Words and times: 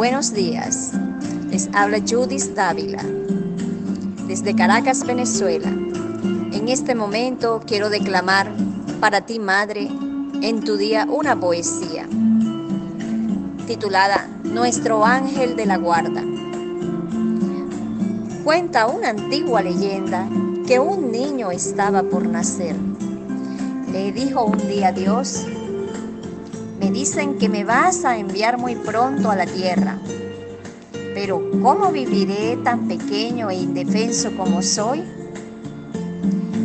Buenos 0.00 0.32
días. 0.32 0.92
Les 1.50 1.68
habla 1.74 1.98
Judith 1.98 2.54
Dávila 2.54 3.04
desde 4.26 4.54
Caracas, 4.54 5.04
Venezuela. 5.04 5.68
En 5.68 6.68
este 6.68 6.94
momento 6.94 7.60
quiero 7.66 7.90
declamar 7.90 8.50
para 8.98 9.26
ti, 9.26 9.38
Madre, 9.38 9.90
en 10.40 10.64
tu 10.64 10.78
día 10.78 11.06
una 11.06 11.38
poesía 11.38 12.08
titulada 13.66 14.26
Nuestro 14.42 15.04
Ángel 15.04 15.54
de 15.54 15.66
la 15.66 15.76
Guarda. 15.76 16.24
Cuenta 18.42 18.86
una 18.86 19.10
antigua 19.10 19.60
leyenda 19.60 20.26
que 20.66 20.78
un 20.78 21.12
niño 21.12 21.50
estaba 21.50 22.02
por 22.04 22.26
nacer. 22.26 22.74
Le 23.92 24.12
dijo 24.12 24.44
un 24.44 24.66
día 24.66 24.88
a 24.88 24.92
Dios, 24.92 25.44
me 26.80 26.90
dicen 26.90 27.36
que 27.36 27.50
me 27.50 27.62
vas 27.62 28.06
a 28.06 28.16
enviar 28.16 28.56
muy 28.56 28.74
pronto 28.74 29.30
a 29.30 29.36
la 29.36 29.44
tierra, 29.44 29.98
pero 31.14 31.42
¿cómo 31.62 31.92
viviré 31.92 32.56
tan 32.64 32.88
pequeño 32.88 33.50
e 33.50 33.56
indefenso 33.56 34.34
como 34.34 34.62
soy? 34.62 35.04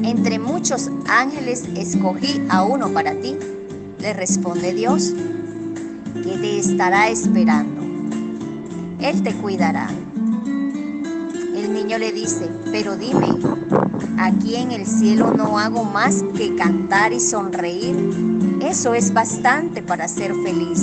Entre 0.03 0.39
muchos 0.39 0.89
ángeles 1.09 1.65
escogí 1.75 2.41
a 2.47 2.63
uno 2.63 2.89
para 2.91 3.13
ti, 3.15 3.35
le 3.99 4.13
responde 4.13 4.73
Dios, 4.73 5.13
que 6.13 6.37
te 6.37 6.59
estará 6.59 7.09
esperando. 7.09 7.81
Él 9.01 9.21
te 9.21 9.33
cuidará. 9.33 9.89
El 11.55 11.73
niño 11.73 11.97
le 11.97 12.13
dice, 12.13 12.49
pero 12.71 12.95
dime, 12.95 13.27
aquí 14.17 14.55
en 14.55 14.71
el 14.71 14.85
cielo 14.85 15.33
no 15.35 15.59
hago 15.59 15.83
más 15.83 16.23
que 16.37 16.55
cantar 16.55 17.11
y 17.11 17.19
sonreír 17.19 18.34
eso 18.65 18.95
es 18.95 19.13
bastante 19.13 19.83
para 19.83 20.07
ser 20.07 20.33
feliz. 20.33 20.81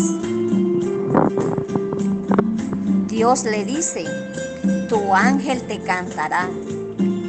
Dios 3.08 3.44
le 3.44 3.64
dice, 3.64 4.04
tu 4.88 5.14
ángel 5.14 5.62
te 5.62 5.80
cantará 5.80 6.48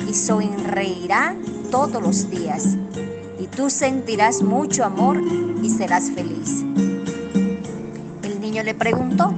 y 0.08 0.14
sonreirá 0.14 1.36
todos 1.72 2.02
los 2.02 2.30
días 2.30 2.78
y 3.40 3.48
tú 3.48 3.72
sentirás 3.72 4.44
mucho 4.44 4.86
amor 4.86 5.20
y 5.64 5.70
serás 5.72 6.12
feliz. 6.12 6.64
El 8.22 8.40
niño 8.40 8.62
le 8.62 8.76
preguntó, 8.76 9.34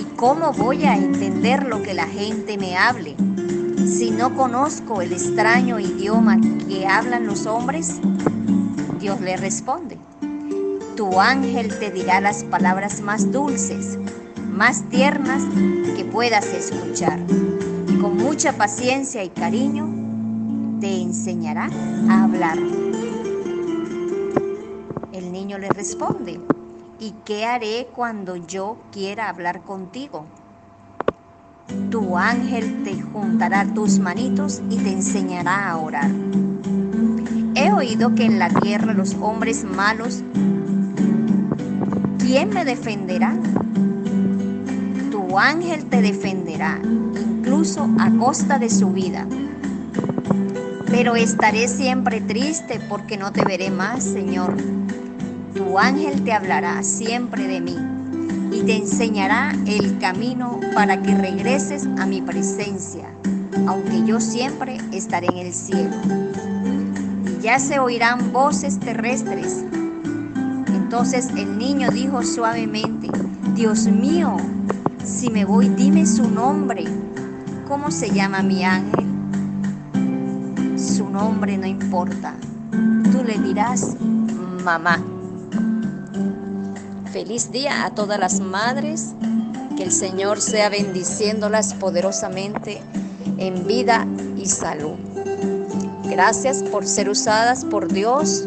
¿y 0.00 0.04
cómo 0.16 0.52
voy 0.52 0.84
a 0.84 0.96
entender 0.96 1.66
lo 1.66 1.82
que 1.82 1.94
la 1.94 2.06
gente 2.06 2.56
me 2.58 2.76
hable 2.76 3.16
si 3.86 4.12
no 4.12 4.36
conozco 4.36 5.02
el 5.02 5.12
extraño 5.12 5.80
idioma 5.80 6.38
que 6.68 6.86
hablan 6.86 7.26
los 7.26 7.46
hombres? 7.46 8.00
Dios 9.00 9.18
le 9.22 9.34
responde, 9.38 9.96
tu 10.94 11.20
ángel 11.20 11.78
te 11.78 11.90
dirá 11.90 12.20
las 12.20 12.44
palabras 12.44 13.00
más 13.00 13.32
dulces, 13.32 13.98
más 14.52 14.82
tiernas 14.90 15.42
que 15.96 16.04
puedas 16.04 16.44
escuchar. 16.48 17.18
Y 17.88 17.96
con 17.96 18.18
mucha 18.18 18.52
paciencia 18.52 19.24
y 19.24 19.30
cariño 19.30 19.88
te 20.80 21.00
enseñará 21.00 21.70
a 22.10 22.24
hablar. 22.24 22.58
El 25.14 25.32
niño 25.32 25.56
le 25.56 25.70
responde, 25.70 26.38
¿y 26.98 27.14
qué 27.24 27.46
haré 27.46 27.88
cuando 27.96 28.36
yo 28.36 28.76
quiera 28.92 29.30
hablar 29.30 29.62
contigo? 29.62 30.26
Tu 31.90 32.18
ángel 32.18 32.84
te 32.84 33.00
juntará 33.00 33.64
tus 33.72 33.98
manitos 33.98 34.60
y 34.68 34.76
te 34.76 34.92
enseñará 34.92 35.70
a 35.70 35.78
orar. 35.78 36.10
He 37.70 37.72
oído 37.72 38.16
que 38.16 38.24
en 38.24 38.40
la 38.40 38.48
tierra 38.48 38.92
los 38.94 39.14
hombres 39.20 39.62
malos, 39.62 40.24
¿quién 42.18 42.50
me 42.50 42.64
defenderá? 42.64 43.36
Tu 45.12 45.38
ángel 45.38 45.84
te 45.84 46.02
defenderá, 46.02 46.80
incluso 46.82 47.88
a 48.00 48.10
costa 48.18 48.58
de 48.58 48.68
su 48.68 48.90
vida. 48.90 49.24
Pero 50.86 51.14
estaré 51.14 51.68
siempre 51.68 52.20
triste 52.20 52.80
porque 52.88 53.16
no 53.16 53.30
te 53.30 53.44
veré 53.44 53.70
más, 53.70 54.02
Señor. 54.02 54.56
Tu 55.54 55.78
ángel 55.78 56.24
te 56.24 56.32
hablará 56.32 56.82
siempre 56.82 57.46
de 57.46 57.60
mí 57.60 57.76
y 58.50 58.62
te 58.64 58.78
enseñará 58.78 59.54
el 59.66 59.96
camino 59.98 60.58
para 60.74 61.00
que 61.00 61.14
regreses 61.14 61.86
a 62.00 62.06
mi 62.06 62.20
presencia, 62.20 63.14
aunque 63.68 64.04
yo 64.04 64.18
siempre 64.18 64.78
estaré 64.90 65.28
en 65.28 65.38
el 65.46 65.54
cielo 65.54 65.94
ya 67.40 67.58
se 67.58 67.78
oirán 67.78 68.32
voces 68.32 68.78
terrestres. 68.78 69.64
Entonces 70.68 71.28
el 71.36 71.58
niño 71.58 71.90
dijo 71.90 72.22
suavemente, 72.22 73.08
Dios 73.54 73.86
mío, 73.86 74.36
si 75.04 75.30
me 75.30 75.44
voy, 75.44 75.68
dime 75.70 76.06
su 76.06 76.28
nombre. 76.30 76.84
¿Cómo 77.66 77.90
se 77.90 78.10
llama 78.10 78.42
mi 78.42 78.64
ángel? 78.64 79.06
Su 80.76 81.08
nombre 81.08 81.56
no 81.56 81.66
importa. 81.66 82.34
Tú 82.70 83.24
le 83.24 83.38
dirás, 83.38 83.96
mamá. 84.64 85.02
Feliz 87.12 87.50
día 87.50 87.84
a 87.86 87.90
todas 87.90 88.18
las 88.18 88.40
madres. 88.40 89.14
Que 89.76 89.84
el 89.84 89.92
Señor 89.92 90.40
sea 90.42 90.68
bendiciéndolas 90.68 91.72
poderosamente 91.74 92.82
en 93.38 93.66
vida 93.66 94.06
y 94.36 94.44
salud. 94.46 95.09
Gracias 96.10 96.64
por 96.64 96.86
ser 96.86 97.08
usadas 97.08 97.64
por 97.64 97.92
Dios 97.92 98.44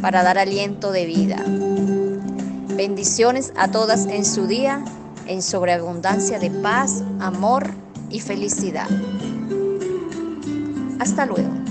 para 0.00 0.22
dar 0.22 0.38
aliento 0.38 0.90
de 0.90 1.04
vida. 1.04 1.36
Bendiciones 2.76 3.52
a 3.56 3.68
todas 3.68 4.06
en 4.06 4.24
su 4.24 4.46
día, 4.46 4.82
en 5.26 5.42
sobreabundancia 5.42 6.38
de 6.38 6.50
paz, 6.50 7.02
amor 7.20 7.68
y 8.08 8.20
felicidad. 8.20 8.88
Hasta 10.98 11.26
luego. 11.26 11.67